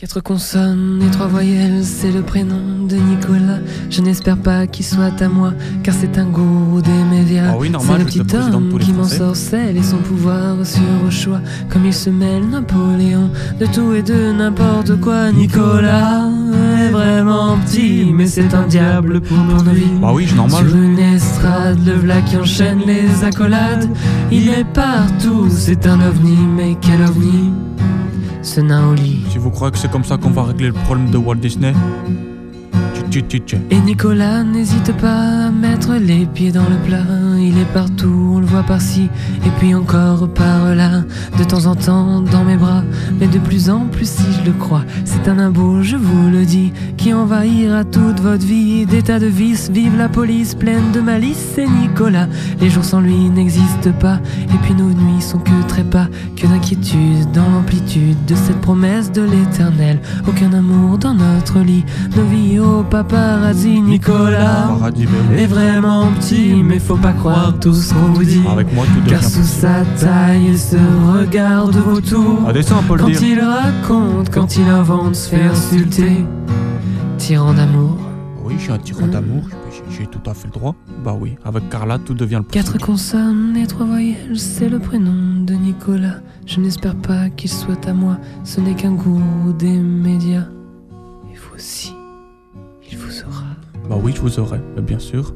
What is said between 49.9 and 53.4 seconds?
la police pleine de malice. C'est Nicolas, les jours sans lui